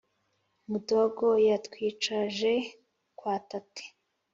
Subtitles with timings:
[0.69, 2.53] mudogo yatwicaje
[3.17, 3.85] kwa tate.